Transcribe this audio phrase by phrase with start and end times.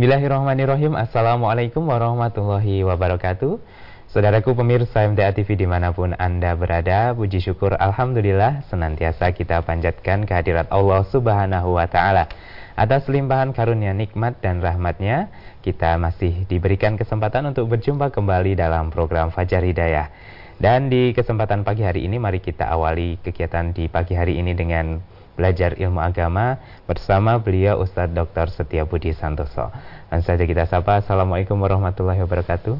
[0.00, 0.96] Bismillahirrahmanirrahim.
[0.96, 3.60] Assalamualaikum warahmatullahi wabarakatuh.
[4.08, 10.24] Saudaraku pemirsa MTA TV di mana pun Anda berada Puji syukur Alhamdulillah Senantiasa kita panjatkan
[10.24, 12.32] kehadirat Allah subhanahu wa ta'ala.
[12.80, 15.28] Atas limpahan karunia nikmat dan rahmatnya
[15.60, 20.08] Kita masih diberikan kesempatan untuk berjumpa kembali dalam program Fajar Hidayah.
[20.56, 24.96] Dan di kesempatan pagi hari ini Mari kita awali kegiatan di pagi hari ini dengan
[25.40, 28.52] belajar ilmu agama bersama beliau Ustadz Dr.
[28.52, 29.72] Setia Budi Santoso.
[30.12, 31.00] Dan saja kita sapa.
[31.00, 32.76] Assalamualaikum warahmatullahi wabarakatuh.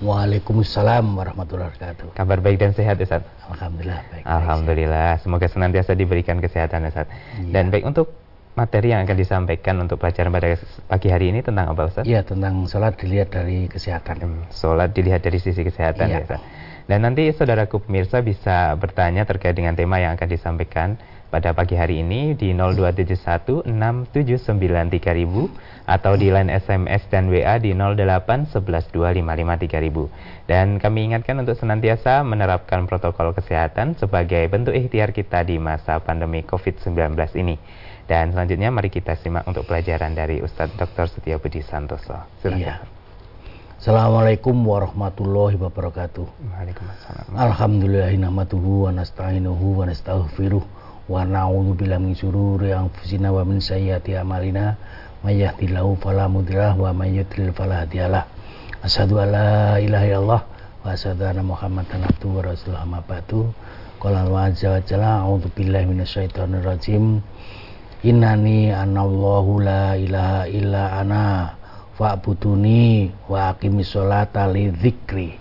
[0.00, 2.16] Waalaikumsalam warahmatullahi wabarakatuh.
[2.16, 3.20] Kabar baik dan sehat Ustaz?
[3.52, 4.24] Alhamdulillah baik.
[4.24, 5.08] Alhamdulillah.
[5.16, 7.04] Baik, Semoga senantiasa diberikan kesehatan Ustaz.
[7.36, 7.60] Ya.
[7.60, 8.12] Dan baik untuk
[8.56, 10.56] materi yang akan disampaikan untuk pelajaran pada
[10.88, 12.04] pagi hari ini tentang apa Ustaz?
[12.08, 14.16] Iya, tentang sholat dilihat dari kesehatan.
[14.24, 16.40] Hmm, sholat dilihat dari sisi kesehatan ya, ya Ustaz.
[16.86, 20.94] Dan nanti saudaraku pemirsa bisa bertanya terkait dengan tema yang akan disampaikan
[21.26, 24.14] pada pagi hari ini di 02716793000
[25.90, 30.46] atau di line SMS dan WA di 08112553000.
[30.46, 36.46] Dan kami ingatkan untuk senantiasa menerapkan protokol kesehatan sebagai bentuk ikhtiar kita di masa pandemi
[36.46, 37.58] COVID-19 ini.
[38.06, 41.10] Dan selanjutnya mari kita simak untuk pelajaran dari Ustadz Dr.
[41.10, 42.14] Setia Budi Santoso.
[42.38, 42.62] Silakan.
[42.62, 42.95] Iya.
[43.76, 46.24] Assalamualaikum warahmatullahi wabarakatuh.
[46.24, 47.28] Waalaikumsalam.
[47.36, 50.64] Alhamdulillahirrahmanirrahim wa nasta'inuhu wa nastaghfiruh
[51.12, 54.80] wa na'udzu billahi min syururi anfusina wa min sayyiati a'malina.
[55.20, 58.24] May yahdihillahu fala mudhillalah wa may yudlil fala hadiyalah.
[58.80, 60.42] Asyhadu an la ilaha illallah
[60.80, 62.80] wa asyhadu anna muhammadan abduhu wa rasuluhu.
[62.80, 63.52] Amma ba'du.
[64.00, 67.20] Qala wa azza wa jalla a'udzu billahi minasyaitonir rajim
[68.00, 71.52] innani anallahu la ilaha illa ana
[71.96, 75.36] fa'buduni wa aqimis sholata li dzikri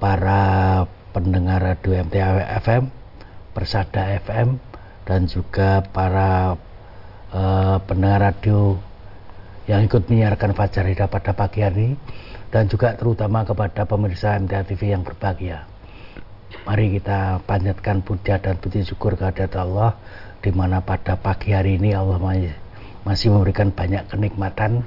[0.00, 2.88] para pendengar radio MTA FM
[3.56, 4.60] Persada FM
[5.08, 6.60] dan juga para
[7.32, 8.76] uh, pendengar radio
[9.64, 11.96] yang ikut menyiarkan Fajar Hidayah pada pagi hari
[12.52, 15.64] dan juga terutama kepada pemirsa MTA TV yang berbahagia.
[16.68, 19.98] Mari kita panjatkan puja dan puji syukur kehadirat Allah
[20.40, 22.20] di mana pada pagi hari ini Allah
[23.02, 24.86] masih memberikan banyak kenikmatan.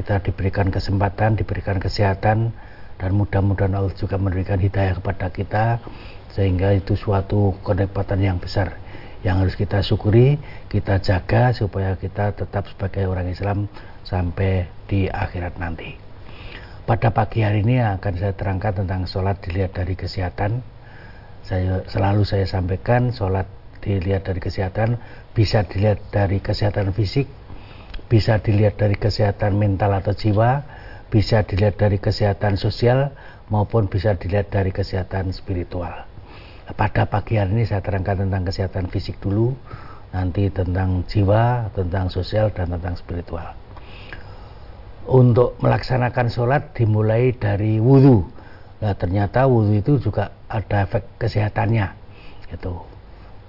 [0.00, 2.56] Kita diberikan kesempatan, diberikan kesehatan
[2.96, 5.64] dan mudah-mudahan Allah juga memberikan hidayah kepada kita
[6.32, 8.80] sehingga itu suatu kenikmatan yang besar
[9.20, 10.40] yang harus kita syukuri,
[10.72, 13.68] kita jaga supaya kita tetap sebagai orang Islam
[14.00, 15.92] sampai di akhirat nanti.
[16.88, 20.64] Pada pagi hari ini akan saya terangkan tentang sholat dilihat dari kesehatan.
[21.44, 23.44] Saya selalu saya sampaikan sholat
[23.84, 24.96] dilihat dari kesehatan
[25.36, 27.28] bisa dilihat dari kesehatan fisik,
[28.10, 30.66] bisa dilihat dari kesehatan mental atau jiwa,
[31.08, 33.14] bisa dilihat dari kesehatan sosial
[33.46, 36.10] maupun bisa dilihat dari kesehatan spiritual
[36.74, 39.54] pada pagi hari ini saya terangkan tentang kesehatan fisik dulu,
[40.14, 43.54] nanti tentang jiwa, tentang sosial, dan tentang spiritual.
[45.10, 48.22] Untuk melaksanakan sholat dimulai dari wudhu.
[48.84, 51.86] Nah ternyata wudhu itu juga ada efek kesehatannya.
[52.46, 52.74] Gitu.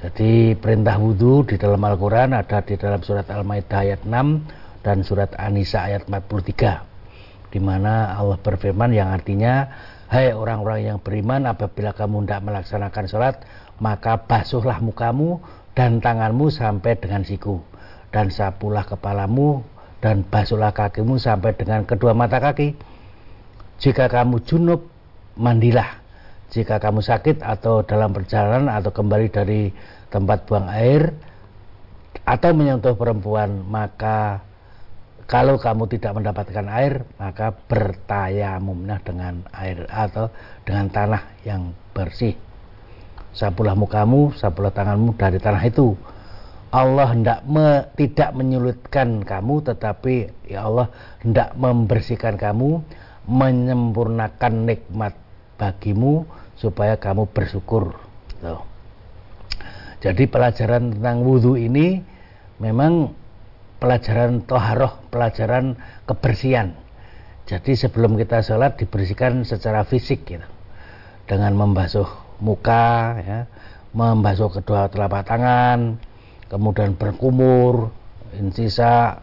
[0.01, 5.29] Jadi perintah wudhu di dalam Al-Quran ada di dalam surat Al-Maidah ayat 6 dan surat
[5.37, 9.69] An-Nisa ayat 43 di mana Allah berfirman yang artinya
[10.11, 13.35] Hai orang-orang yang beriman, apabila kamu tidak melaksanakan sholat,
[13.79, 15.39] maka basuhlah mukamu
[15.71, 17.63] dan tanganmu sampai dengan siku.
[18.11, 19.63] Dan sapulah kepalamu
[20.03, 22.75] dan basuhlah kakimu sampai dengan kedua mata kaki.
[23.79, 24.83] Jika kamu junub,
[25.39, 26.00] mandilah.
[26.51, 29.71] Jika kamu sakit atau dalam perjalanan atau kembali dari
[30.11, 31.15] tempat buang air
[32.27, 34.43] atau menyentuh perempuan, maka
[35.31, 40.27] kalau kamu tidak mendapatkan air, maka bertayamumlah dengan air atau
[40.67, 42.35] dengan tanah yang bersih.
[43.31, 45.95] Sapulah mukamu, sapulah tanganmu dari tanah itu.
[46.75, 50.91] Allah hendak me, tidak menyulitkan kamu, tetapi ya Allah
[51.23, 52.83] hendak membersihkan kamu,
[53.23, 55.15] menyempurnakan nikmat
[55.55, 56.27] bagimu
[56.61, 57.97] supaya kamu bersyukur.
[58.37, 58.61] Tuh.
[60.01, 62.01] Jadi pelajaran tentang wudhu ini
[62.61, 63.17] memang
[63.81, 65.73] pelajaran toharoh, pelajaran
[66.05, 66.77] kebersihan.
[67.49, 70.45] Jadi sebelum kita sholat dibersihkan secara fisik gitu.
[71.25, 72.05] Dengan membasuh
[72.37, 73.39] muka, ya,
[73.93, 75.97] membasuh kedua telapak tangan,
[76.49, 77.89] kemudian berkumur,
[78.37, 79.21] insisa,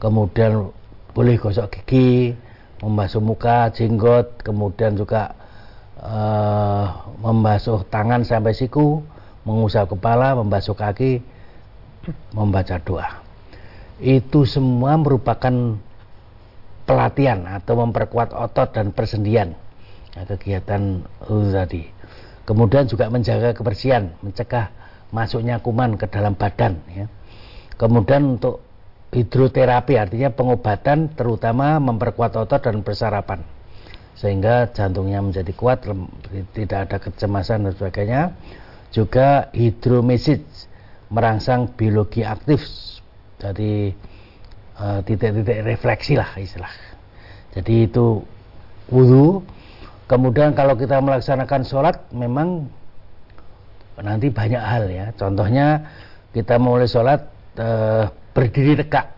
[0.00, 0.72] kemudian
[1.12, 2.32] boleh gosok gigi,
[2.80, 5.36] membasuh muka, jenggot, kemudian juga
[6.02, 6.86] uh,
[7.22, 9.00] membasuh tangan sampai siku,
[9.46, 11.22] mengusap kepala, membasuh kaki,
[12.34, 13.22] membaca doa
[14.02, 15.78] itu semua merupakan
[16.82, 19.54] pelatihan atau memperkuat otot dan persendian
[20.18, 21.06] ya, kegiatan
[21.54, 21.86] tadi.
[22.42, 24.74] Kemudian juga menjaga kebersihan, mencegah
[25.14, 26.82] masuknya kuman ke dalam badan.
[26.90, 27.06] Ya.
[27.78, 28.66] Kemudian untuk
[29.14, 33.46] hidroterapi artinya pengobatan terutama memperkuat otot dan persarapan
[34.18, 35.88] sehingga jantungnya menjadi kuat
[36.52, 38.22] tidak ada kecemasan dan sebagainya.
[38.92, 40.68] Juga hidromesis
[41.08, 42.60] merangsang biologi aktif
[43.42, 43.90] jadi
[44.78, 46.70] eh, titik-titik uh, refleksi lah istilah.
[47.58, 48.22] Jadi itu
[48.86, 49.42] wudhu
[50.06, 52.70] kemudian kalau kita melaksanakan sholat memang
[53.98, 55.10] nanti banyak hal ya.
[55.18, 55.90] Contohnya
[56.30, 57.28] kita mulai sholat
[57.58, 59.10] uh, berdiri tegak.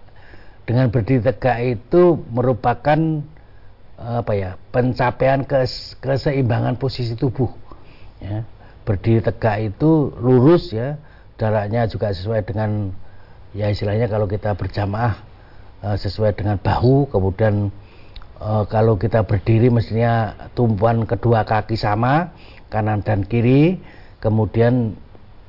[0.64, 3.20] Dengan berdiri tegak itu merupakan
[3.98, 7.50] apa ya pencapaian kes, keseimbangan posisi tubuh.
[8.18, 8.46] Ya
[8.84, 11.00] berdiri tegak itu lurus ya
[11.40, 12.92] jaraknya juga sesuai dengan
[13.56, 15.18] ya istilahnya kalau kita berjamaah
[15.82, 17.72] uh, sesuai dengan bahu kemudian
[18.38, 22.36] uh, kalau kita berdiri mestinya tumpuan kedua kaki sama
[22.68, 23.80] kanan dan kiri
[24.20, 24.94] kemudian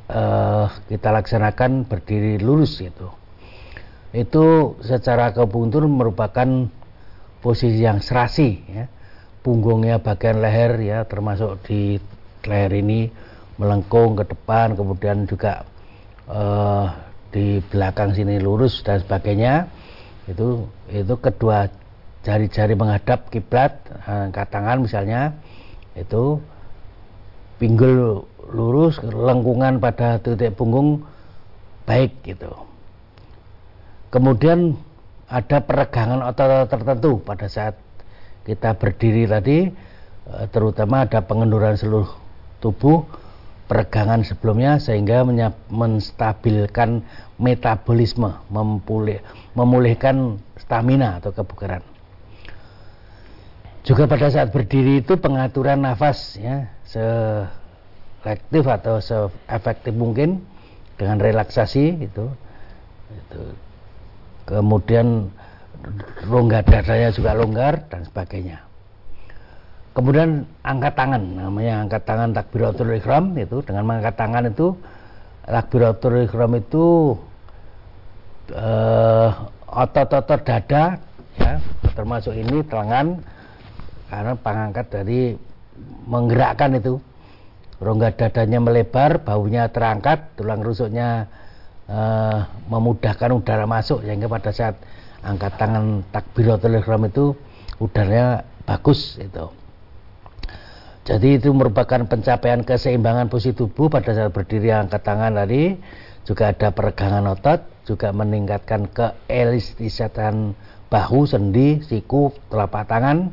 [0.07, 3.11] uh, kita laksanakan berdiri lurus gitu.
[4.15, 6.71] Itu secara kepuntur merupakan
[7.45, 8.89] posisi yang serasi ya.
[9.45, 12.01] punggungnya bagian leher ya termasuk di
[12.49, 13.13] leher ini
[13.61, 15.61] melengkung ke depan kemudian juga
[16.25, 16.89] uh,
[17.29, 19.69] di belakang sini lurus dan sebagainya
[20.25, 21.69] itu itu kedua
[22.25, 23.77] jari-jari menghadap kiblat
[24.09, 25.37] angkat tangan misalnya
[25.93, 26.41] itu
[27.61, 31.05] pinggul lurus lengkungan pada titik punggung
[31.85, 32.49] baik gitu
[34.15, 34.79] Kemudian
[35.25, 37.75] ada peregangan otot-otot tertentu pada saat
[38.45, 39.69] kita berdiri tadi,
[40.29, 42.09] eh, terutama ada pengenduran seluruh
[42.61, 43.05] tubuh,
[43.65, 45.25] peregangan sebelumnya sehingga
[45.73, 47.01] menstabilkan
[47.41, 49.25] metabolisme, memulih,
[49.57, 51.81] memulihkan stamina atau kebugaran.
[53.85, 60.41] Juga pada saat berdiri itu pengaturan nafas ya, selektif atau seefektif mungkin
[60.97, 62.25] dengan relaksasi itu,
[63.13, 63.41] itu
[64.45, 65.29] kemudian
[66.25, 68.61] rongga dadanya juga longgar dan sebagainya.
[69.95, 74.75] Kemudian angkat tangan, namanya angkat tangan takbiratul ihram itu dengan mengangkat tangan itu
[75.47, 76.85] takbiratul ihram itu
[78.51, 79.29] eh,
[79.71, 80.99] otot-otot dada
[81.39, 81.53] ya
[81.95, 83.23] termasuk ini telangan
[84.11, 85.35] karena pengangkat dari
[86.07, 86.99] menggerakkan itu
[87.79, 91.27] rongga dadanya melebar, baunya terangkat, tulang rusuknya
[91.89, 94.79] uh, memudahkan udara masuk sehingga pada saat
[95.25, 97.25] angkat tangan takbiratul ihram itu
[97.81, 99.49] udaranya bagus itu.
[101.05, 105.77] Jadi itu merupakan pencapaian keseimbangan posisi tubuh pada saat berdiri angkat tangan tadi
[106.25, 110.57] juga ada peregangan otot, juga meningkatkan keelastisatan
[110.89, 113.29] bahu, sendi, siku, telapak tangan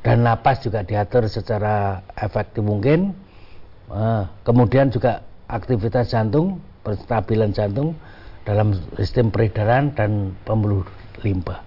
[0.00, 3.12] dan napas juga diatur secara efektif mungkin.
[3.88, 7.92] Uh, kemudian juga aktivitas jantung penstabilan jantung
[8.48, 10.88] dalam sistem peredaran dan pembuluh
[11.20, 11.60] limpa.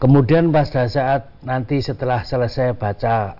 [0.00, 3.36] Kemudian pada saat nanti setelah selesai baca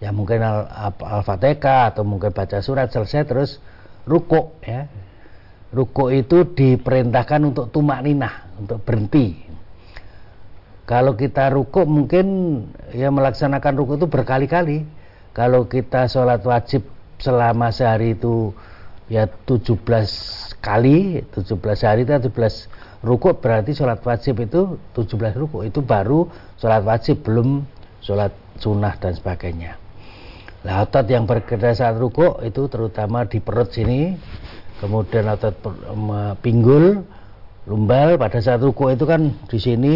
[0.00, 3.50] ya mungkin Al-Fatihah atau mungkin baca surat selesai terus
[4.08, 4.88] ruko ya.
[5.68, 9.36] Ruko itu diperintahkan untuk tumak ninah, untuk berhenti.
[10.88, 12.26] Kalau kita ruko mungkin
[12.96, 14.88] ya melaksanakan ruko itu berkali-kali.
[15.36, 16.88] Kalau kita sholat wajib
[17.20, 18.56] selama sehari itu
[19.08, 19.80] ya 17
[20.60, 26.28] kali 17 hari itu 17 ruku berarti sholat wajib itu 17 ruku itu baru
[26.60, 27.64] sholat wajib belum
[28.04, 29.78] sholat sunnah dan sebagainya.
[30.66, 34.18] Nah otot yang bergerak saat ruku itu terutama di perut sini
[34.82, 35.54] kemudian otot
[36.42, 37.06] pinggul
[37.64, 39.94] lumbal pada saat ruku itu kan di sini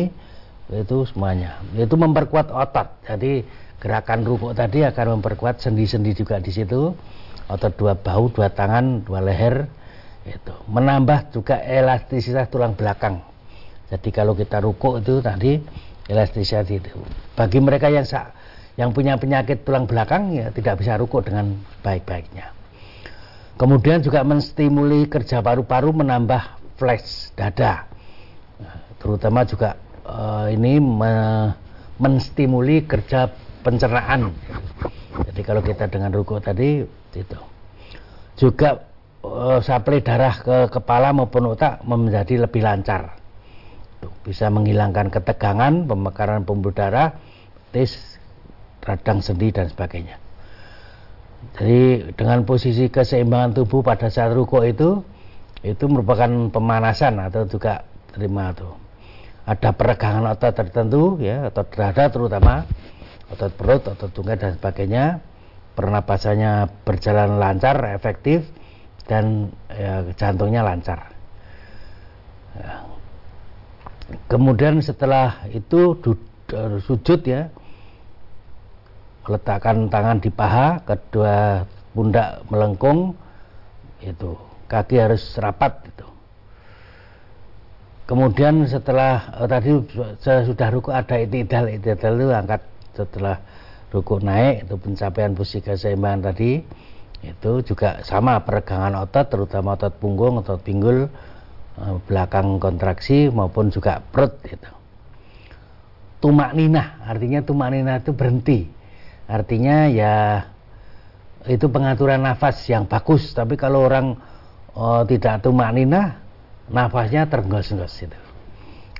[0.71, 1.59] itu semuanya.
[1.75, 3.43] Itu memperkuat otot jadi
[3.83, 6.95] gerakan ruku tadi akan memperkuat sendi-sendi juga di situ
[7.53, 9.69] atau dua bahu, dua tangan, dua leher
[10.23, 13.21] itu menambah juga elastisitas tulang belakang.
[13.91, 15.59] Jadi kalau kita ruko itu tadi
[16.09, 16.97] elastisitas itu.
[17.37, 18.07] Bagi mereka yang
[18.81, 22.55] yang punya penyakit tulang belakang ya tidak bisa ruko dengan baik-baiknya.
[23.61, 26.43] Kemudian juga menstimuli kerja paru-paru menambah
[26.81, 27.87] flash dada.
[29.03, 29.75] terutama juga
[30.07, 31.11] uh, ini me,
[31.99, 33.27] menstimuli kerja
[33.67, 34.31] pencernaan.
[35.27, 37.39] Jadi kalau kita dengan ruko tadi itu.
[38.39, 38.89] Juga
[39.23, 43.21] uh, suplai darah ke kepala maupun otak menjadi lebih lancar.
[44.27, 47.15] Bisa menghilangkan ketegangan pemekaran pembuluh darah
[47.71, 48.19] tis
[48.83, 50.19] radang sendi dan sebagainya.
[51.59, 55.03] Jadi dengan posisi keseimbangan tubuh pada saat ruko itu
[55.63, 58.83] itu merupakan pemanasan atau juga terima tuh
[59.43, 62.67] ada peregangan otot tertentu ya otot dada terutama
[63.31, 65.19] otot perut otot tunggal dan sebagainya
[65.73, 68.45] pernapasannya berjalan lancar, efektif,
[69.07, 71.13] dan ya, jantungnya lancar.
[72.53, 72.85] Ya.
[74.29, 75.97] kemudian setelah itu
[76.85, 77.49] sujud ya
[79.25, 81.65] letakkan tangan di paha kedua
[81.97, 83.17] pundak melengkung
[84.05, 84.37] itu
[84.69, 86.07] kaki harus rapat itu
[88.05, 89.81] kemudian setelah oh, tadi
[90.21, 92.61] saya sudah ruku ada itidal itidal itu angkat
[92.93, 93.41] setelah
[93.93, 96.65] ruku naik itu pencapaian posisi keseimbangan tadi
[97.23, 101.07] itu juga sama peregangan otot terutama otot punggung otot pinggul
[101.77, 104.73] eh, belakang kontraksi maupun juga perut itu
[106.25, 108.71] tumak ninah artinya tumak ninah itu berhenti.
[109.27, 110.47] Artinya ya
[111.51, 114.15] itu pengaturan nafas yang bagus tapi kalau orang
[114.79, 116.23] oh, tidak tumak nina
[116.71, 118.19] nafasnya tergos-gos itu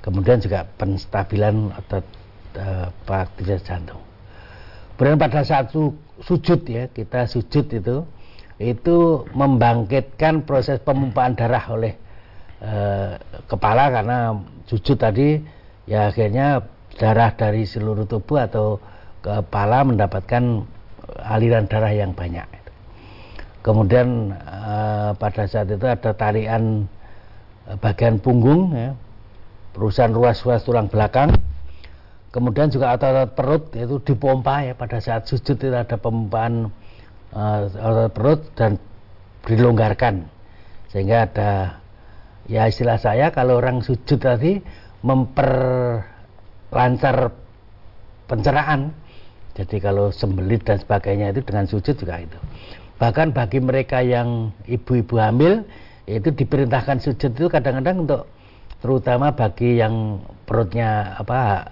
[0.03, 2.03] kemudian juga penstabilan otot
[2.59, 4.03] uh, aktivitas jantung
[4.95, 8.05] kemudian pada saat su sujud ya kita sujud itu
[8.61, 8.97] itu
[9.33, 11.93] membangkitkan proses pemumpaan darah oleh
[12.61, 13.17] uh,
[13.49, 14.37] kepala karena
[14.69, 15.41] sujud tadi
[15.89, 16.63] ya akhirnya
[16.95, 18.77] darah dari seluruh tubuh atau
[19.23, 20.67] kepala mendapatkan
[21.23, 22.45] aliran darah yang banyak.
[23.63, 26.83] Kemudian uh, pada saat itu ada tarian
[27.79, 28.91] bagian punggung, ya,
[29.71, 31.31] perusahaan ruas-ruas tulang belakang.
[32.33, 36.73] Kemudian juga otot-otot perut itu dipompa ya pada saat sujud itu ada pemompaan
[37.29, 38.81] uh, otot perut dan
[39.45, 40.25] dilonggarkan
[40.89, 41.77] sehingga ada
[42.49, 44.57] ya istilah saya kalau orang sujud tadi
[45.05, 47.29] memperlancar
[48.25, 48.97] pencernaan
[49.53, 52.41] jadi kalau sembelit dan sebagainya itu dengan sujud juga itu.
[52.97, 55.69] Bahkan bagi mereka yang ibu-ibu hamil
[56.09, 58.25] itu diperintahkan sujud itu kadang-kadang untuk
[58.81, 61.69] terutama bagi yang perutnya apa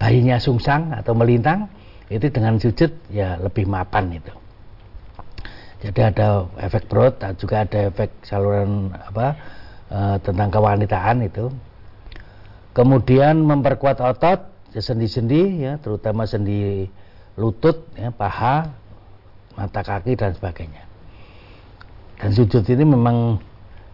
[0.00, 1.68] bayinya sungsang atau melintang
[2.08, 4.32] itu dengan sujud ya lebih mapan itu.
[5.80, 9.36] Jadi ada efek perut, juga ada efek saluran apa
[9.88, 11.48] e, tentang kewanitaan itu.
[12.76, 14.44] Kemudian memperkuat otot,
[14.76, 16.84] sendi-sendi ya, terutama sendi
[17.40, 18.68] lutut, ya, paha,
[19.56, 20.84] mata kaki dan sebagainya.
[22.20, 23.40] Dan sujud ini memang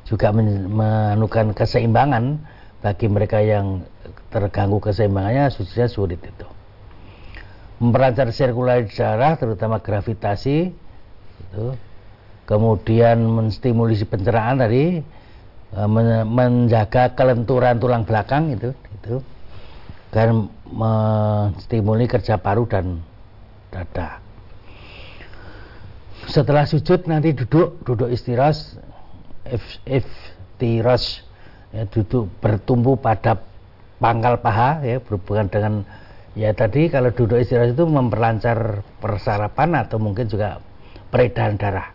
[0.02, 2.42] juga menemukan keseimbangan
[2.82, 3.86] bagi mereka yang
[4.36, 6.48] terganggu keseimbangannya sujudnya sulit itu.
[7.80, 10.56] Memperlancar sirkulasi darah terutama gravitasi
[11.40, 11.66] itu.
[12.46, 15.02] Kemudian menstimulasi pencernaan tadi
[15.72, 15.80] e,
[16.28, 18.70] menjaga kelenturan tulang belakang itu
[19.02, 19.18] itu
[20.14, 23.02] dan menstimuli kerja paru dan
[23.74, 24.22] dada.
[26.26, 28.56] Setelah sujud nanti duduk, duduk istirahat,
[29.46, 30.06] if, if
[30.58, 31.22] tiras,
[31.70, 33.38] ya, duduk bertumbuh pada
[33.98, 35.74] pangkal paha, ya, berhubungan dengan
[36.36, 40.60] ya tadi kalau duduk istirahat itu memperlancar persarapan atau mungkin juga
[41.08, 41.88] peredaran darah.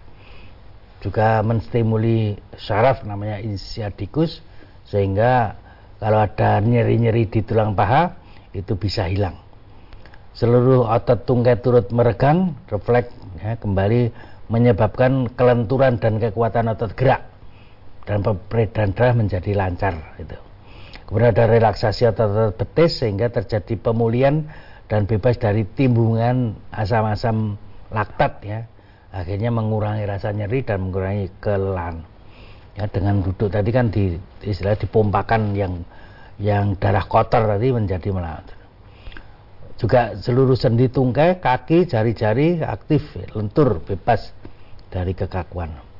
[1.02, 4.42] Juga menstimuli saraf namanya insiadikus
[4.86, 5.58] sehingga
[6.02, 8.18] kalau ada nyeri-nyeri di tulang paha
[8.54, 9.38] itu bisa hilang.
[10.34, 14.10] Seluruh otot tungkai turut meregang, refleks ya, kembali
[14.50, 17.30] menyebabkan kelenturan dan kekuatan otot gerak.
[18.02, 20.51] Dan peredaran darah menjadi lancar itu.
[21.12, 24.48] Kemudian ada relaksasi otot-otot betis sehingga terjadi pemulihan
[24.88, 27.60] dan bebas dari timbungan asam-asam
[27.92, 28.64] laktat ya.
[29.12, 32.08] Akhirnya mengurangi rasa nyeri dan mengurangi kelelahan.
[32.80, 35.84] Ya, dengan duduk tadi kan di istilah dipompakan yang
[36.40, 38.62] yang darah kotor tadi menjadi melancar
[39.82, 43.02] juga seluruh sendi tungkai, kaki, jari-jari aktif,
[43.34, 44.30] lentur, bebas
[44.94, 45.91] dari kekakuan.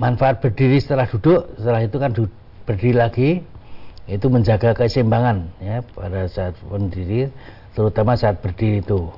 [0.00, 2.16] Manfaat berdiri setelah duduk, setelah itu kan
[2.64, 3.30] berdiri lagi,
[4.08, 7.28] itu menjaga keseimbangan ya pada saat berdiri,
[7.76, 9.12] terutama saat berdiri itu.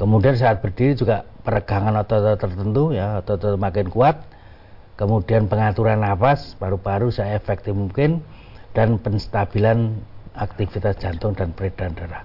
[0.00, 4.24] Kemudian saat berdiri juga peregangan otot-otot tertentu ya, otot-otot makin kuat.
[4.96, 8.24] Kemudian pengaturan nafas paru-paru saya efektif mungkin
[8.72, 10.00] dan penstabilan
[10.32, 12.24] aktivitas jantung dan peredaran darah.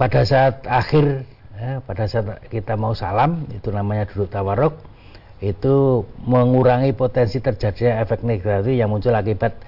[0.00, 1.28] Pada saat akhir,
[1.60, 4.74] ya, pada saat kita mau salam, itu namanya duduk tawaruk,
[5.42, 9.58] itu mengurangi potensi terjadinya efek negatif yang muncul akibat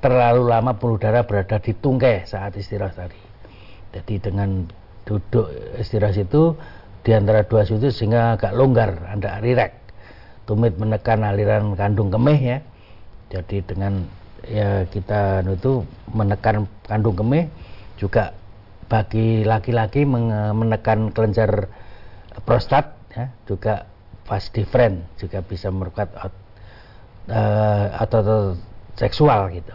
[0.00, 3.20] terlalu lama darah berada di tungkai saat istirahat tadi.
[3.92, 4.64] Jadi dengan
[5.04, 6.56] duduk istirahat itu
[7.04, 9.76] di antara dua sudut sehingga agak longgar, anda rileks.
[10.48, 12.58] Tumit menekan aliran kandung kemih ya.
[13.30, 14.02] Jadi dengan
[14.46, 17.46] ya kita itu menekan kandung kemih
[18.00, 18.32] juga
[18.90, 21.70] bagi laki-laki menekan kelenjar
[22.42, 23.89] prostat ya, juga
[24.30, 28.54] fast different juga bisa merukat uh, atau
[28.94, 29.74] seksual gitu.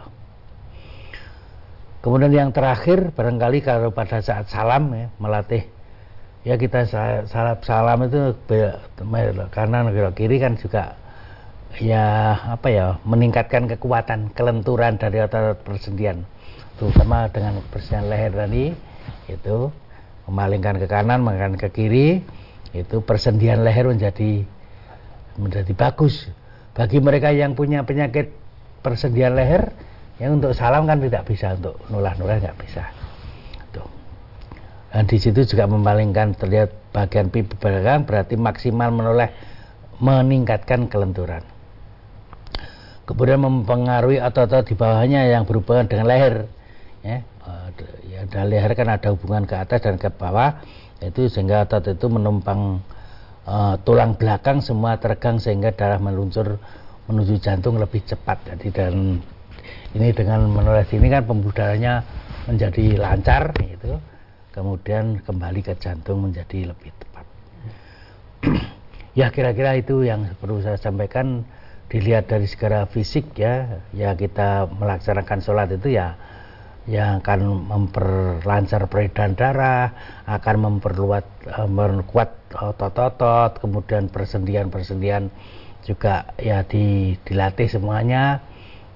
[2.00, 5.68] Kemudian yang terakhir barangkali kalau pada saat salam ya melatih
[6.46, 6.86] ya kita
[7.26, 8.32] salam salam itu
[9.50, 10.94] kanan kiri kan juga
[11.82, 16.22] ya apa ya meningkatkan kekuatan kelenturan dari otot persendian
[16.78, 18.70] terutama dengan persendian leher tadi
[19.26, 19.74] itu
[20.30, 22.22] memalingkan ke kanan memalingkan ke kiri
[22.84, 24.44] itu persendian leher menjadi
[25.40, 26.28] menjadi bagus.
[26.76, 28.32] Bagi mereka yang punya penyakit
[28.84, 29.72] persendian leher
[30.20, 32.84] yang untuk salam kan tidak bisa untuk nulah-nulah nggak bisa.
[33.72, 33.88] Tuh.
[34.92, 39.32] Dan di situ juga memalingkan terlihat bagian pipi belakang berarti maksimal menoleh
[40.00, 41.44] meningkatkan kelenturan.
[43.06, 46.34] Kemudian mempengaruhi otot-otot di bawahnya yang berhubungan dengan leher
[47.06, 47.22] ya,
[48.30, 50.58] dan leher kan ada hubungan ke atas dan ke bawah
[51.04, 52.80] itu sehingga otot itu menumpang
[53.44, 56.56] uh, tulang belakang semua teregang sehingga darah meluncur
[57.06, 58.42] menuju jantung lebih cepat.
[58.54, 59.20] Jadi dan
[59.94, 62.02] ini dengan menulis ini kan pembuluh darahnya
[62.48, 64.00] menjadi lancar gitu.
[64.56, 67.28] Kemudian kembali ke jantung menjadi lebih tepat
[69.20, 71.44] ya kira-kira itu yang perlu saya sampaikan.
[71.86, 76.18] Dilihat dari segala fisik ya ya kita melaksanakan sholat itu ya
[76.86, 79.90] yang akan memperlancar peredaran darah,
[80.26, 85.28] akan memperluat eh, memperkuat otot-otot, kemudian persendian-persendian
[85.82, 88.42] juga ya di, dilatih semuanya.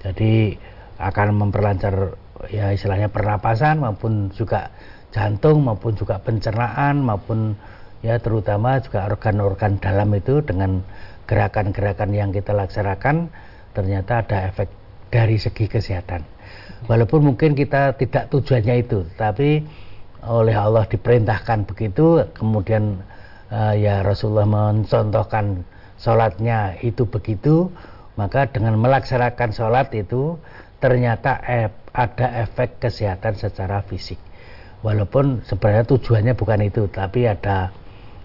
[0.01, 0.55] Jadi
[0.97, 2.17] akan memperlancar
[2.49, 4.73] ya istilahnya pernapasan maupun juga
[5.13, 7.59] jantung maupun juga pencernaan maupun
[8.01, 10.81] ya terutama juga organ-organ dalam itu dengan
[11.29, 13.29] gerakan-gerakan yang kita laksanakan
[13.77, 14.73] ternyata ada efek
[15.11, 16.23] dari segi kesehatan.
[16.91, 19.63] Walaupun mungkin kita tidak tujuannya itu, tapi
[20.27, 22.99] oleh Allah diperintahkan begitu, kemudian
[23.55, 25.63] uh, ya Rasulullah mencontohkan
[26.03, 27.71] sholatnya itu begitu,
[28.19, 30.35] maka dengan melaksanakan sholat itu
[30.83, 31.39] ternyata
[31.95, 34.19] ada efek kesehatan secara fisik.
[34.83, 37.71] Walaupun sebenarnya tujuannya bukan itu, tapi ada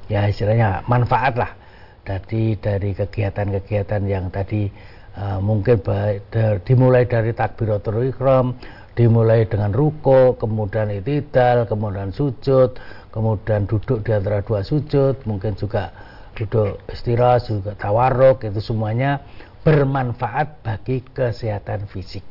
[0.09, 1.53] ya istilahnya manfaat lah
[2.01, 4.73] dari dari kegiatan-kegiatan yang tadi
[5.17, 6.31] uh, mungkin baik,
[6.67, 8.55] dimulai dari takbiratul ikram
[8.95, 12.79] dimulai dengan ruko kemudian itidal kemudian sujud
[13.11, 15.91] kemudian duduk di antara dua sujud mungkin juga
[16.35, 19.23] duduk istirahat juga tawaruk itu semuanya
[19.65, 22.21] bermanfaat bagi kesehatan fisik.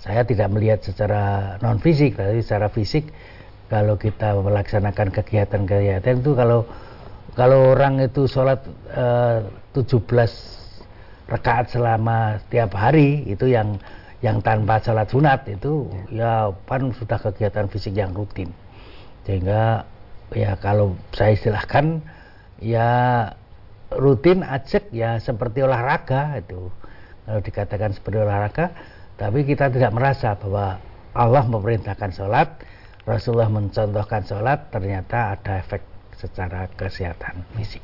[0.00, 3.10] Saya tidak melihat secara non fisik tapi secara fisik
[3.68, 6.64] kalau kita melaksanakan kegiatan-kegiatan itu kalau
[7.34, 9.44] kalau orang itu sholat eh,
[9.76, 10.59] 17
[11.30, 13.78] rakaat selama tiap hari itu yang
[14.20, 18.52] yang tanpa sholat sunat itu ya pan sudah kegiatan fisik yang rutin
[19.24, 19.88] sehingga
[20.34, 22.04] ya kalau saya istilahkan
[22.60, 22.90] ya
[23.94, 26.68] rutin ajak ya seperti olahraga itu
[27.24, 28.74] kalau dikatakan seperti olahraga
[29.16, 30.76] tapi kita tidak merasa bahwa
[31.16, 32.48] Allah memerintahkan sholat
[33.08, 35.80] Rasulullah mencontohkan sholat ternyata ada efek
[36.20, 37.80] secara kesehatan fisik.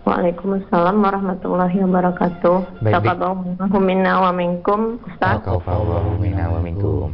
[0.00, 2.80] Waalaikumsalam warahmatullahi wabarakatuh.
[2.88, 5.44] Taqabbalallahu minna wa minkum, Ustaz.
[5.44, 7.12] Taqabbalallahu minna wa minkum.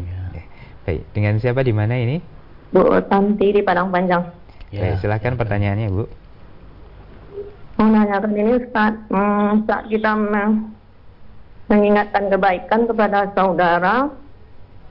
[0.87, 2.23] Baik, dengan siapa di mana ini?
[2.71, 4.23] Bu Tanti di Padang Panjang.
[4.71, 4.87] Ya.
[4.87, 6.07] Baik, silakan pertanyaannya, Bu.
[7.77, 10.15] Mau nanyakan ini Ustaz, hmm, saat kita
[11.67, 14.15] mengingatkan kebaikan kepada saudara,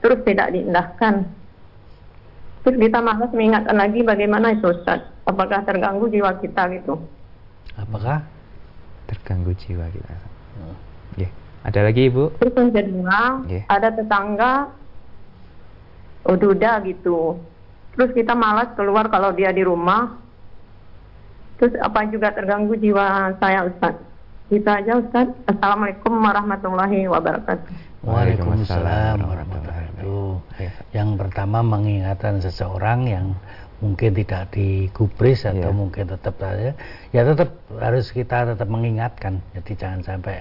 [0.04, 1.24] terus tidak diindahkan.
[2.60, 5.00] Terus kita malas mengingatkan lagi bagaimana itu Ustaz?
[5.24, 7.00] Apakah terganggu jiwa kita gitu?
[7.76, 8.24] Apakah?
[9.06, 10.14] Terganggu jiwa kita.
[10.56, 10.76] Hmm.
[11.20, 11.32] Yeah.
[11.66, 12.40] Ada lagi Ibu?
[12.40, 13.18] Terus yang kedua,
[13.50, 13.64] yeah.
[13.68, 14.52] ada tetangga
[16.26, 17.38] udah gitu.
[17.94, 20.18] Terus kita malas keluar kalau dia di rumah.
[21.56, 23.96] Terus apa juga terganggu jiwa saya Ustaz?
[24.52, 25.32] Itu aja Ustaz.
[25.48, 27.66] Assalamualaikum warahmatullahi wabarakatuh.
[28.06, 30.30] Waalaikumsalam warahmatullahi wabarakatuh.
[30.60, 30.70] Ya.
[31.02, 33.26] Yang pertama mengingatkan seseorang yang
[33.84, 35.74] mungkin tidak digubris atau Ya.
[35.74, 36.72] mungkin tetap saja
[37.12, 39.44] ya tetap harus kita tetap mengingatkan.
[39.52, 40.40] Jadi jangan sampai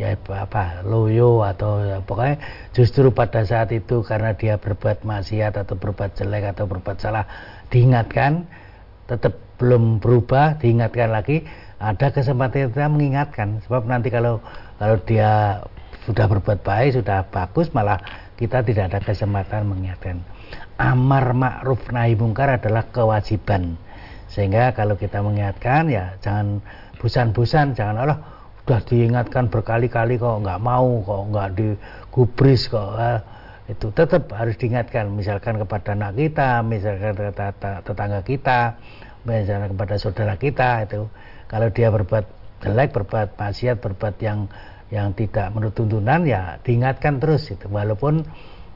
[0.00, 2.40] ya apa loyo atau ya, pokoknya
[2.72, 7.28] justru pada saat itu karena dia berbuat maksiat atau berbuat jelek atau berbuat salah
[7.68, 8.48] diingatkan
[9.04, 11.44] tetap belum berubah diingatkan lagi
[11.82, 14.40] ada kesempatan kita mengingatkan sebab nanti kalau
[14.80, 15.60] kalau dia
[16.08, 18.00] sudah berbuat baik sudah bagus malah
[18.40, 20.24] kita tidak ada kesempatan mengingatkan.
[20.80, 23.76] Amar ma'ruf nahi mungkar adalah kewajiban.
[24.32, 26.64] Sehingga kalau kita mengingatkan ya jangan
[26.96, 28.18] bosan-bosan jangan Allah
[28.64, 32.96] sudah diingatkan berkali-kali kok nggak mau kok nggak digubris kok.
[32.96, 33.20] Eh,
[33.76, 35.12] itu tetap harus diingatkan.
[35.12, 38.60] Misalkan kepada anak kita misalkan kepada tet- tetangga kita
[39.28, 41.04] misalkan kepada saudara kita itu.
[41.44, 42.24] Kalau dia berbuat
[42.64, 44.48] jelek berbuat maksiat berbuat yang
[44.90, 47.66] yang tidak menurut tuntunan ya diingatkan terus itu.
[47.70, 48.26] Walaupun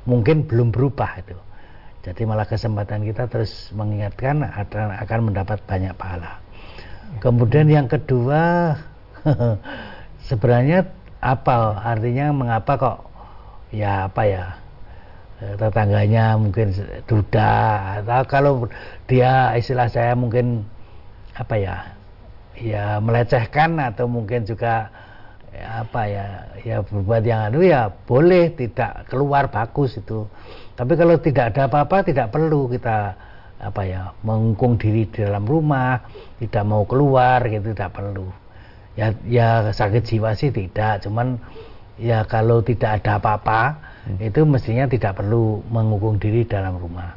[0.06, 1.36] mungkin belum berubah itu.
[2.04, 6.36] Jadi malah kesempatan kita terus mengingatkan akan, akan mendapat banyak pahala.
[7.18, 8.74] Kemudian yang kedua
[10.28, 10.84] sebenarnya
[11.24, 12.98] apa artinya mengapa kok
[13.72, 14.44] ya apa ya
[15.40, 16.76] eh, tetangganya mungkin
[17.08, 17.52] duda
[18.04, 18.52] atau kalau
[19.08, 20.68] dia istilah saya mungkin
[21.32, 21.76] apa ya
[22.60, 24.92] ya melecehkan atau mungkin juga
[25.54, 26.26] ya, apa ya
[26.66, 30.26] ya berbuat yang anu ya boleh tidak keluar bagus itu.
[30.74, 33.14] Tapi kalau tidak ada apa-apa tidak perlu kita
[33.62, 36.02] apa ya mengungkung diri di dalam rumah
[36.42, 38.26] tidak mau keluar gitu tidak perlu.
[38.98, 41.38] Ya ya sakit jiwa sih tidak cuman
[41.98, 43.78] ya kalau tidak ada apa-apa
[44.20, 47.14] itu mestinya tidak perlu mengungkung diri dalam rumah.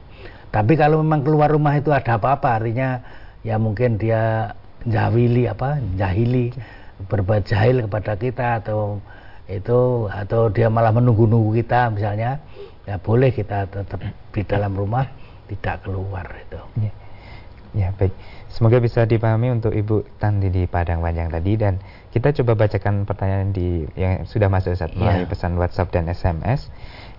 [0.54, 3.04] Tapi kalau memang keluar rumah itu ada apa-apa artinya
[3.44, 4.54] ya mungkin dia
[4.88, 6.56] jahili apa jahili
[7.06, 8.98] berbuat jahil kepada kita atau
[9.46, 12.42] itu atau dia malah menunggu-nunggu kita misalnya
[12.84, 14.02] ya boleh kita tetap
[14.34, 15.08] di dalam rumah
[15.48, 16.92] tidak keluar itu Ya.
[17.76, 18.16] Ya, baik.
[18.50, 21.78] Semoga bisa dipahami untuk Ibu Tandi di Padang Panjang tadi dan
[22.10, 25.30] kita coba bacakan pertanyaan di yang sudah masuk melalui Iya.
[25.30, 26.72] pesan WhatsApp dan SMS.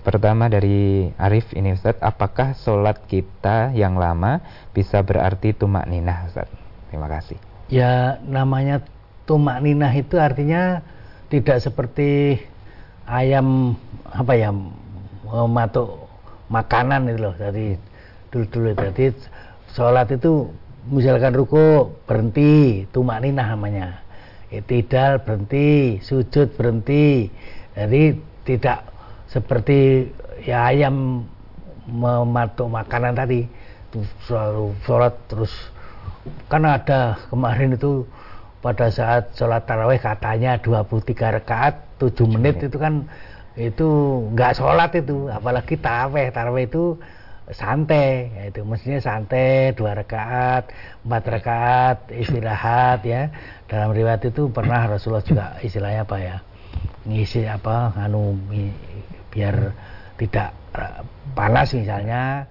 [0.03, 4.43] Pertama dari Arif ini Ustaz, apakah sholat kita yang lama
[4.75, 6.49] bisa berarti tumak ninah Ustaz?
[6.91, 7.39] Terima kasih.
[7.69, 8.81] ya namanya
[9.29, 10.81] tumak ninah itu artinya
[11.29, 12.41] tidak seperti
[13.05, 13.77] ayam
[14.09, 14.49] apa ya
[15.29, 16.09] mematuk
[16.49, 17.77] makanan itu loh dari
[18.33, 19.13] dulu-dulu jadi
[19.77, 20.49] sholat itu
[20.89, 24.01] misalkan ruku berhenti tumak ninah namanya.
[24.49, 27.29] Itidal berhenti sujud berhenti.
[27.77, 28.17] Jadi
[28.49, 28.89] tidak
[29.29, 30.09] seperti
[30.43, 31.29] ya ayam
[31.85, 33.45] mematuk makanan tadi.
[34.25, 35.53] Selalu sholat terus.
[36.49, 38.05] Kan ada kemarin itu
[38.59, 43.07] pada saat sholat taraweh katanya 23 rakaat 7 menit itu kan
[43.59, 43.89] itu
[44.35, 45.27] nggak sholat itu.
[45.31, 46.99] Apalagi taraweh taraweh itu
[47.51, 48.31] santai.
[48.35, 50.71] Ya itu mestinya santai dua rakaat
[51.03, 53.33] empat rakaat istirahat ya.
[53.67, 56.37] Dalam riwayat itu pernah Rasulullah juga istilahnya apa ya
[57.09, 58.37] ngisi apa anu
[59.33, 59.57] biar
[60.21, 62.45] tidak eh, panas misalnya.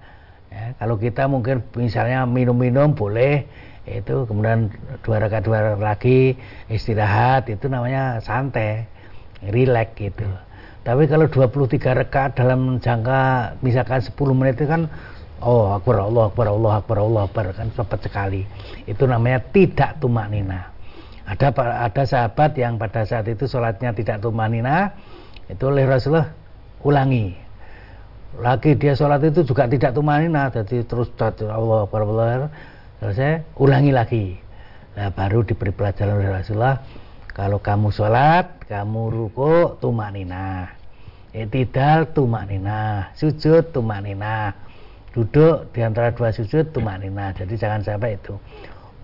[0.48, 3.44] Ya, kalau kita mungkin misalnya minum-minum boleh
[3.90, 4.68] itu kemudian
[5.00, 6.36] dua rakaat dua rakaat lagi
[6.68, 8.84] istirahat itu namanya santai
[9.48, 10.28] rileks gitu.
[10.86, 14.88] Tapi kalau 23 rakaat dalam jangka misalkan 10 menit itu kan
[15.44, 18.42] oh akbar Allah akbar Allah akbar Allah akbar kan cepat sekali.
[18.88, 20.72] Itu namanya tidak tumak nina
[21.28, 21.52] ada
[21.92, 24.96] ada sahabat yang pada saat itu sholatnya tidak tumak nina
[25.48, 26.32] itu oleh Rasulullah
[26.84, 27.36] ulangi.
[28.38, 31.08] Lagi dia sholat itu juga tidak tumanina jadi terus
[31.48, 32.04] Allah Akbar.
[32.98, 34.26] Selesai ulangi lagi.
[34.98, 36.82] Nah baru diberi pelajaran oleh Rasulullah
[37.30, 40.74] kalau kamu sholat kamu ruku tumanina
[41.30, 44.50] itidal tumanina sujud tumanina
[45.14, 48.34] duduk di antara dua sujud tumanina jadi jangan sampai itu.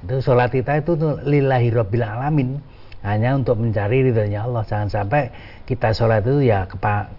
[0.05, 2.61] Itu sholat kita itu lillahi rabbil alamin.
[3.05, 4.65] Hanya untuk mencari ridhonya Allah.
[4.65, 5.29] Jangan sampai
[5.69, 6.65] kita sholat itu ya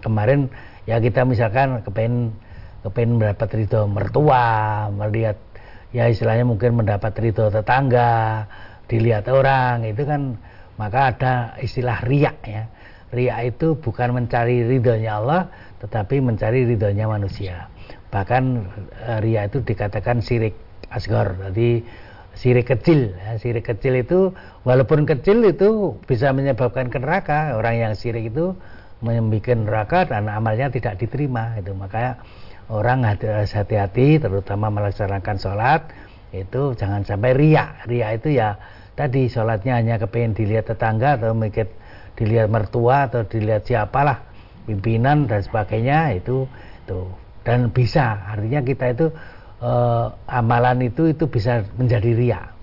[0.02, 0.50] kemarin
[0.86, 2.34] ya kita misalkan kepengen
[2.82, 4.46] kepengen mendapat ridho mertua
[4.94, 5.38] melihat
[5.90, 8.46] ya istilahnya mungkin mendapat ridho tetangga
[8.86, 10.38] dilihat orang itu kan
[10.76, 12.64] maka ada istilah riak ya.
[13.14, 15.48] Riak itu bukan mencari ridhonya Allah
[15.82, 17.70] tetapi mencari ridhonya manusia.
[18.10, 18.42] Bahkan
[19.06, 20.54] e, ria itu dikatakan sirik
[20.90, 21.82] asgor jadi
[22.36, 24.30] sirik kecil ya, sirik kecil itu
[24.68, 27.56] walaupun kecil itu bisa menyebabkan ke neraka.
[27.56, 28.52] Orang yang sirik itu
[29.00, 31.72] membuat neraka dan amalnya tidak diterima itu.
[31.72, 32.20] Makanya
[32.72, 35.80] orang harus hati-hati terutama melaksanakan sholat
[36.34, 38.58] itu jangan sampai ria ria itu ya
[38.96, 41.68] tadi sholatnya hanya kepingin dilihat tetangga atau mikir
[42.16, 44.24] dilihat mertua atau dilihat siapalah
[44.64, 46.48] pimpinan dan sebagainya itu
[46.84, 47.00] itu.
[47.46, 49.06] Dan bisa artinya kita itu
[49.62, 52.56] eh, amalan itu itu bisa menjadi ria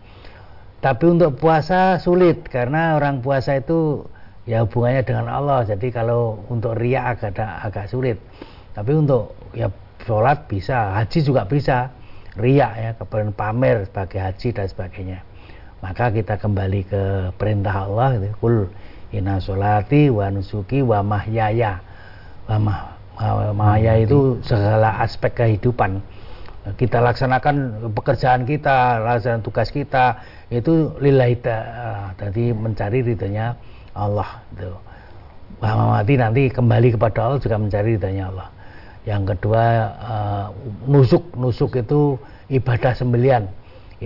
[0.84, 4.04] tapi untuk puasa sulit karena orang puasa itu
[4.44, 5.64] ya hubungannya dengan Allah.
[5.64, 8.20] Jadi kalau untuk ria agak agak sulit.
[8.76, 9.72] Tapi untuk ya
[10.04, 11.96] sholat bisa haji juga bisa.
[12.36, 15.22] Ria ya kemudian pamer sebagai haji dan sebagainya
[15.84, 17.04] maka kita kembali ke
[17.36, 18.32] perintah Allah gitu.
[18.40, 18.72] kul
[19.12, 21.84] inna sholati wa nusuki wa mahyaya
[22.48, 22.58] wa
[23.54, 26.00] mah itu segala aspek kehidupan
[26.80, 31.36] kita laksanakan pekerjaan kita, laksanakan tugas kita itu lillahi
[32.16, 33.60] jadi mencari ridhonya
[33.92, 34.72] Allah itu.
[35.60, 38.48] mati nanti kembali kepada Allah juga mencari ridhonya Allah.
[39.04, 39.64] Yang kedua
[40.00, 40.48] uh,
[40.88, 42.16] nusuk, nusuk itu
[42.48, 43.52] ibadah sembelian.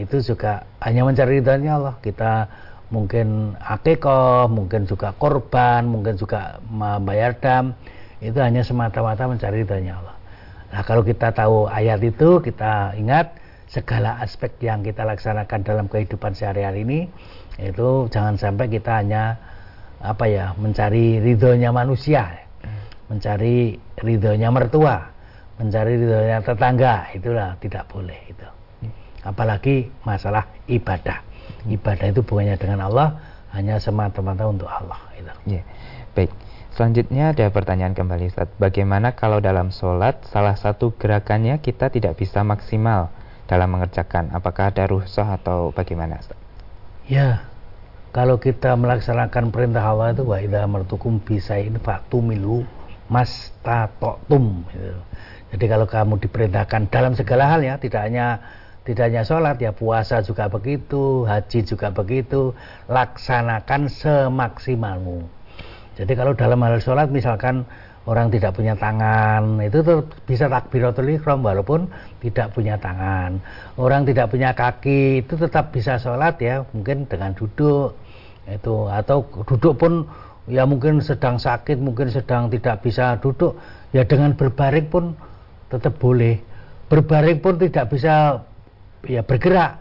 [0.05, 1.95] Itu juga hanya mencari ridhonya Allah.
[2.01, 2.45] Kita
[2.93, 7.75] mungkin akikoh, mungkin juga korban, mungkin juga membayar dam
[8.17, 10.15] itu hanya semata-mata mencari ridhonya Allah.
[10.73, 16.31] Nah kalau kita tahu ayat itu kita ingat segala aspek yang kita laksanakan dalam kehidupan
[16.31, 16.99] sehari-hari ini
[17.59, 19.35] itu jangan sampai kita hanya
[19.99, 22.47] apa ya mencari ridhonya manusia,
[23.11, 25.09] mencari ridhonya mertua,
[25.59, 28.56] mencari ridhonya tetangga itulah tidak boleh itu.
[29.27, 31.19] Apalagi masalah ibadah.
[31.67, 33.19] Ibadah itu bukannya dengan Allah,
[33.51, 34.99] hanya semata-mata untuk Allah.
[35.19, 35.59] Itu.
[35.59, 35.61] Ya.
[36.15, 36.31] Baik.
[36.77, 38.47] Selanjutnya ada pertanyaan kembali Ustaz.
[38.61, 43.09] Bagaimana kalau dalam sholat salah satu gerakannya kita tidak bisa maksimal
[43.49, 44.29] dalam mengerjakan?
[44.29, 46.37] Apakah ada rusuh atau bagaimana Ustaz?
[47.09, 47.49] Ya,
[48.13, 52.61] kalau kita melaksanakan perintah Allah itu wa idza martukum bisain fatumilu
[53.09, 54.99] mastatotum gitu.
[55.55, 58.43] Jadi kalau kamu diperintahkan dalam segala hal ya, tidak hanya
[58.87, 62.55] tidak hanya sholat ya puasa juga begitu, haji juga begitu,
[62.87, 65.27] laksanakan semaksimalmu.
[65.99, 67.67] Jadi kalau dalam hal sholat misalkan
[68.07, 71.91] orang tidak punya tangan itu tuh bisa takbiratul ihram walaupun
[72.23, 73.43] tidak punya tangan.
[73.75, 77.99] Orang tidak punya kaki itu tetap bisa sholat ya mungkin dengan duduk
[78.47, 78.87] itu.
[78.87, 80.07] Atau duduk pun
[80.47, 83.59] ya mungkin sedang sakit mungkin sedang tidak bisa duduk
[83.91, 85.11] ya dengan berbaring pun
[85.67, 86.39] tetap boleh.
[86.87, 88.46] Berbaring pun tidak bisa
[89.07, 89.79] ya bergerak.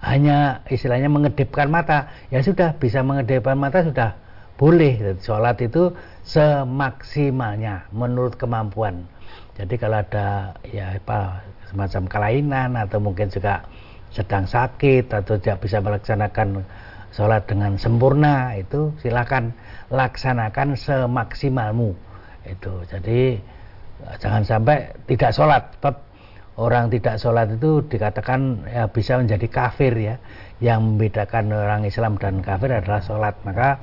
[0.00, 2.08] Hanya istilahnya mengedipkan mata.
[2.32, 4.16] Ya sudah bisa mengedipkan mata sudah
[4.56, 4.96] boleh.
[5.20, 5.92] Sholat itu
[6.24, 9.04] semaksimalnya menurut kemampuan.
[9.60, 13.60] Jadi kalau ada ya apa semacam kelainan atau mungkin juga
[14.10, 16.64] sedang sakit atau tidak bisa melaksanakan
[17.12, 19.52] sholat dengan sempurna itu silakan
[19.92, 21.92] laksanakan semaksimalmu.
[22.48, 22.88] Itu.
[22.88, 23.36] Jadi
[24.16, 25.76] jangan sampai tidak sholat
[26.60, 30.20] orang tidak sholat itu dikatakan ya, bisa menjadi kafir ya
[30.60, 33.80] yang membedakan orang Islam dan kafir adalah sholat maka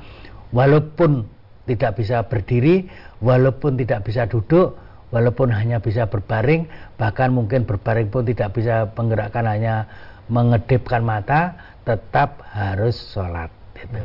[0.54, 1.26] walaupun
[1.68, 2.88] tidak bisa berdiri,
[3.20, 4.80] walaupun tidak bisa duduk,
[5.12, 9.86] walaupun hanya bisa berbaring, bahkan mungkin berbaring pun tidak bisa menggerakkan hanya
[10.32, 13.52] mengedipkan mata, tetap harus sholat.
[13.76, 14.00] Gitu.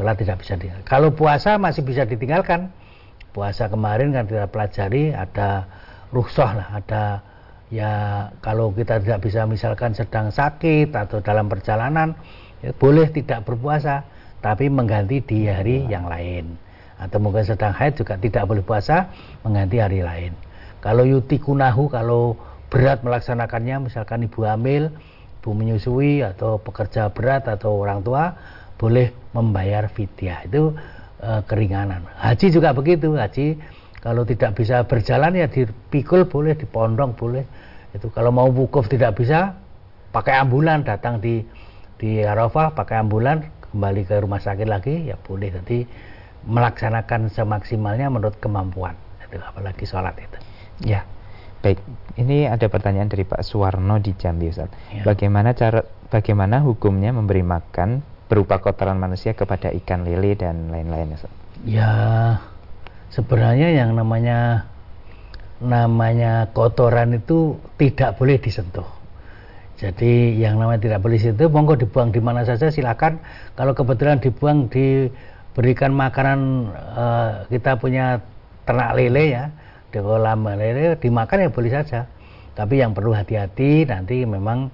[0.00, 0.88] Sholat tidak bisa ditinggalkan.
[0.88, 2.72] Kalau puasa masih bisa ditinggalkan.
[3.34, 5.66] Puasa kemarin kan kita pelajari ada
[6.14, 7.02] rukhsah lah, ada
[7.74, 12.14] ya kalau kita tidak bisa misalkan sedang sakit atau dalam perjalanan,
[12.62, 14.06] ya boleh tidak berpuasa
[14.38, 16.54] tapi mengganti di hari yang lain.
[16.94, 19.10] Atau mungkin sedang haid juga tidak boleh puasa
[19.42, 20.32] mengganti hari lain.
[20.78, 22.38] Kalau yuti kunahu kalau
[22.70, 24.94] berat melaksanakannya misalkan ibu hamil
[25.44, 28.32] ibu menyusui atau pekerja berat atau orang tua
[28.80, 30.48] boleh membayar fidyah.
[30.48, 30.72] Itu
[31.20, 32.08] e, keringanan.
[32.16, 33.12] Haji juga begitu.
[33.12, 33.60] Haji
[34.04, 37.48] kalau tidak bisa berjalan ya dipikul boleh dipondong boleh.
[37.96, 39.56] Itu kalau mau wukuf tidak bisa
[40.12, 41.40] pakai ambulan datang di
[41.96, 45.48] di Arafah pakai ambulan kembali ke rumah sakit lagi ya boleh.
[45.56, 45.88] Jadi
[46.44, 48.92] melaksanakan semaksimalnya menurut kemampuan.
[49.24, 50.38] Itu apalagi sholat itu.
[50.84, 51.08] Ya
[51.64, 51.80] baik.
[52.20, 54.68] Ini ada pertanyaan dari Pak Suwarno di Jambi Ustaz.
[54.92, 55.00] Ya.
[55.00, 55.80] bagaimana cara
[56.12, 61.32] bagaimana hukumnya memberi makan berupa kotoran manusia kepada ikan lele dan lain-lain Ustaz?
[61.64, 62.36] Ya
[63.14, 64.66] sebenarnya yang namanya
[65.62, 68.84] namanya kotoran itu tidak boleh disentuh.
[69.78, 73.22] Jadi yang namanya tidak boleh disentuh monggo dibuang di mana saja silakan.
[73.54, 78.18] Kalau kebetulan dibuang diberikan makanan uh, kita punya
[78.66, 79.44] ternak lele ya
[79.94, 82.10] di kolam lele dimakan ya boleh saja.
[82.54, 84.70] Tapi yang perlu hati-hati nanti memang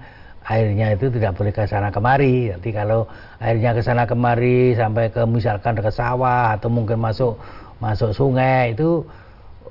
[0.49, 2.53] airnya itu tidak boleh ke sana kemari.
[2.53, 3.09] Nanti kalau
[3.41, 7.41] airnya ke sana kemari sampai ke misalkan ke sawah atau mungkin masuk
[7.81, 9.03] masuk sungai itu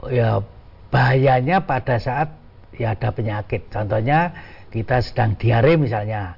[0.10, 0.42] ya
[0.90, 2.34] bahayanya pada saat
[2.76, 3.70] ya ada penyakit.
[3.70, 4.34] Contohnya
[4.74, 6.36] kita sedang diare misalnya.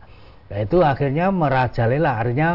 [0.52, 2.50] Nah, itu akhirnya merajalela artinya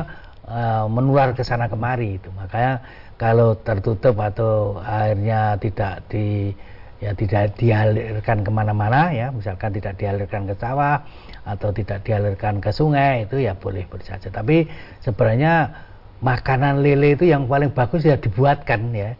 [0.44, 0.61] e,
[0.92, 2.29] menular ke sana kemari itu.
[2.37, 2.85] Makanya
[3.16, 6.52] kalau tertutup atau airnya tidak di
[6.96, 11.05] ya tidak dialirkan ke mana-mana ya misalkan tidak dialirkan ke sawah
[11.44, 14.64] atau tidak dialirkan ke sungai itu ya boleh bersaja tapi
[15.05, 15.76] sebenarnya
[16.20, 19.16] makanan lele itu yang paling bagus ya dibuatkan ya.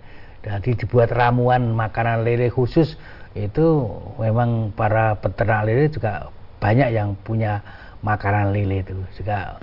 [0.47, 2.95] Jadi dibuat ramuan makanan lele khusus
[3.35, 6.31] itu memang para peternak lele juga
[6.63, 7.61] banyak yang punya
[8.01, 8.95] makanan lele itu.
[9.19, 9.59] Juga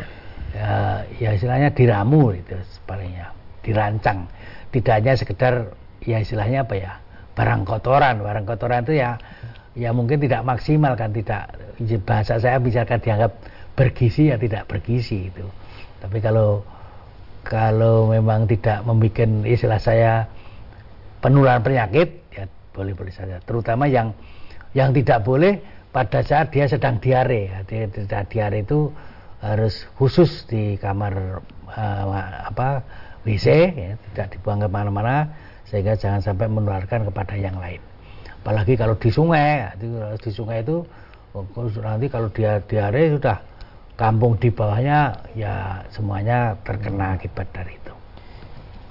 [0.54, 3.32] ya, ya istilahnya diramu itu palingnya
[3.63, 4.28] dirancang.
[4.76, 5.72] Tidak hanya sekedar
[6.04, 6.91] ya istilahnya apa ya
[7.34, 8.19] barang kotoran.
[8.19, 9.15] Barang kotoran itu ya
[9.74, 11.50] ya mungkin tidak maksimal kan tidak
[12.06, 13.34] bahasa saya misalkan dianggap
[13.74, 15.48] bergizi ya tidak bergizi itu.
[16.04, 16.62] Tapi kalau
[17.44, 20.32] kalau memang tidak membuat istilah saya
[21.20, 23.44] penularan penyakit ya boleh boleh saja.
[23.44, 24.16] Terutama yang
[24.74, 25.62] yang tidak boleh
[25.94, 27.52] pada saat dia sedang diare.
[27.52, 28.90] Ya, dia diare itu
[29.44, 32.04] harus khusus di kamar uh,
[32.48, 32.82] apa
[33.28, 35.30] WC ya, tidak dibuang ke mana-mana
[35.68, 37.80] sehingga jangan sampai menularkan kepada yang lain.
[38.44, 40.84] Apalagi kalau di sungai ya, di sungai itu
[41.80, 43.53] nanti kalau dia diare sudah
[44.00, 47.94] kampung di bawahnya ya semuanya terkena akibat dari itu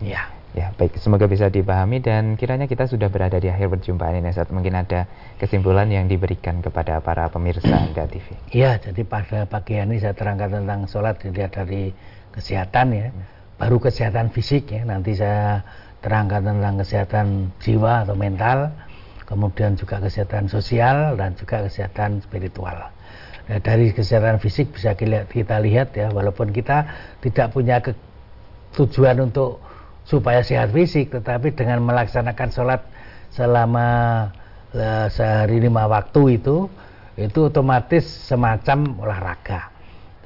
[0.05, 1.01] ya Ya, baik.
[1.01, 5.09] Semoga bisa dipahami dan kiranya kita sudah berada di akhir perjumpaan ini, saat Mungkin ada
[5.41, 8.37] kesimpulan yang diberikan kepada para pemirsa Anda TV.
[8.53, 11.97] Iya, jadi pada pagi ini saya terangkan tentang sholat dilihat dari
[12.37, 13.09] kesehatan ya.
[13.09, 15.63] Hmm baru kesehatan fisik ya nanti saya
[16.03, 17.27] terangkan tentang kesehatan
[17.63, 18.75] jiwa atau mental
[19.23, 22.91] kemudian juga kesehatan sosial dan juga kesehatan spiritual
[23.49, 26.87] dari kesehatan fisik bisa kita lihat ya walaupun kita
[27.21, 27.83] tidak punya
[28.73, 29.59] tujuan untuk
[30.07, 32.81] supaya sehat fisik tetapi dengan melaksanakan sholat
[33.35, 33.89] selama
[34.75, 36.71] uh, sehari lima waktu itu
[37.19, 39.73] itu otomatis semacam olahraga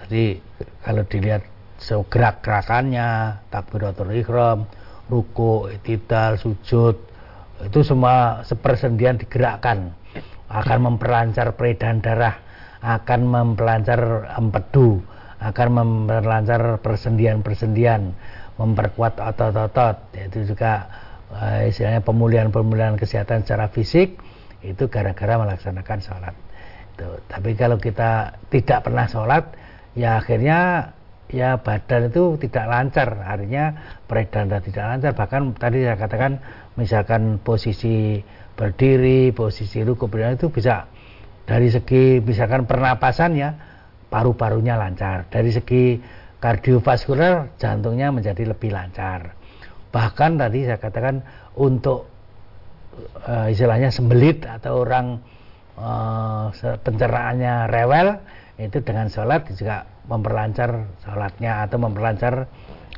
[0.06, 0.38] jadi
[0.86, 1.42] kalau dilihat
[1.82, 4.70] gerak-gerakannya, takbiratul ihram,
[5.10, 6.96] ruku, itidal, sujud,
[7.62, 9.92] itu semua sepersendian digerakkan.
[10.46, 12.38] Akan memperlancar peredaran darah,
[12.86, 15.02] akan memperlancar empedu,
[15.42, 18.14] akan memperlancar persendian-persendian,
[18.62, 20.14] memperkuat otot-otot.
[20.14, 20.86] Itu juga
[21.34, 24.22] uh, istilahnya pemulihan-pemulihan kesehatan secara fisik
[24.62, 26.34] itu gara-gara melaksanakan sholat.
[26.94, 27.10] Itu.
[27.26, 29.50] Tapi kalau kita tidak pernah sholat,
[29.98, 30.92] ya akhirnya
[31.26, 36.38] ya badan itu tidak lancar artinya peredaran tidak lancar bahkan tadi saya katakan
[36.78, 38.22] misalkan posisi
[38.54, 40.86] berdiri posisi ruku itu bisa
[41.46, 43.54] dari segi misalkan pernapasan ya
[44.10, 45.30] paru-parunya lancar.
[45.30, 45.98] Dari segi
[46.42, 49.32] kardiovaskular jantungnya menjadi lebih lancar.
[49.94, 51.22] Bahkan tadi saya katakan
[51.56, 52.10] untuk
[53.24, 55.22] uh, istilahnya sembelit atau orang
[55.78, 58.20] uh, pencernaannya rewel
[58.56, 62.48] itu dengan sholat juga memperlancar sholatnya atau memperlancar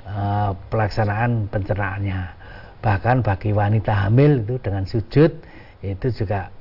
[0.07, 2.39] uh, pelaksanaan pencernaannya
[2.79, 5.35] bahkan bagi wanita hamil itu dengan sujud
[5.83, 6.55] itu juga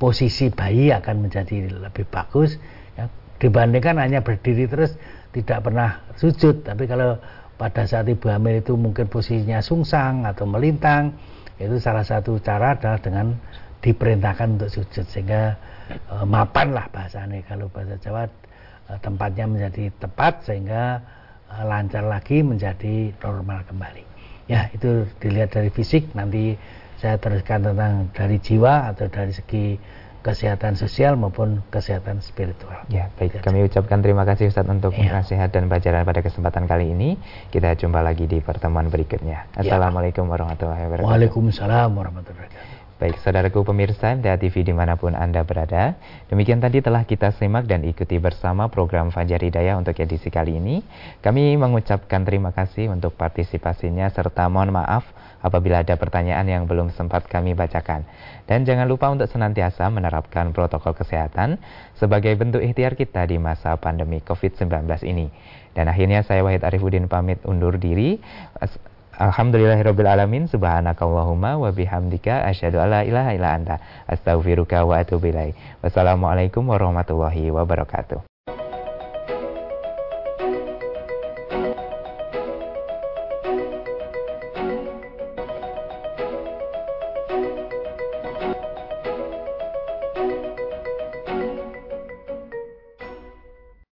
[0.00, 2.56] posisi bayi akan menjadi lebih bagus
[2.96, 3.04] ya,
[3.36, 4.96] dibandingkan hanya berdiri terus
[5.36, 6.64] tidak pernah sujud.
[6.64, 7.20] Tapi kalau
[7.60, 11.12] pada saat ibu hamil itu mungkin posisinya sungsang atau melintang
[11.60, 13.36] itu salah satu cara adalah dengan
[13.84, 15.04] diperintahkan untuk sujud.
[15.04, 15.60] Sehingga
[15.92, 17.44] e, mapan lah bahasanya.
[17.44, 18.24] Kalau bahasa Jawa
[18.88, 21.04] e, tempatnya menjadi tepat sehingga
[21.52, 24.04] e, lancar lagi menjadi normal kembali.
[24.48, 26.58] Ya, itu dilihat dari fisik, nanti
[27.00, 29.80] saya teruskan tentang dari jiwa atau dari segi
[30.20, 32.84] kesehatan sosial maupun kesehatan spiritual.
[32.92, 33.40] Ya, baik.
[33.40, 35.08] Kami ucapkan terima kasih Ustaz untuk ya.
[35.08, 37.16] nasihat dan pelajaran pada kesempatan kali ini.
[37.48, 39.48] Kita jumpa lagi di pertemuan berikutnya.
[39.56, 39.64] Ya.
[39.64, 41.08] Assalamualaikum warahmatullahi wabarakatuh.
[41.08, 42.79] Waalaikumsalam warahmatullahi wabarakatuh.
[43.00, 45.96] Baik, saudaraku pemirsa MTA TV di mana pun Anda berada,
[46.28, 50.84] demikian tadi telah kita simak dan ikuti bersama program Fajar Hidayah untuk edisi kali ini.
[51.24, 55.08] Kami mengucapkan terima kasih untuk partisipasinya serta mohon maaf
[55.40, 58.04] apabila ada pertanyaan yang belum sempat kami bacakan.
[58.44, 61.56] Dan jangan lupa untuk senantiasa menerapkan protokol kesehatan
[61.96, 64.68] sebagai bentuk ikhtiar kita di masa pandemi COVID-19
[65.08, 65.32] ini.
[65.72, 68.20] Dan akhirnya saya Wahid Arifuddin pamit undur diri.
[69.20, 73.76] Alhamdulillahirabbil alamin subhanakallahumma wa bihamdika asyhadu alla ilaha illa anta
[74.08, 75.52] astaghfiruka wa atubu ilaik.
[75.84, 78.29] Wassalamualaikum warahmatullahi wabarakatuh.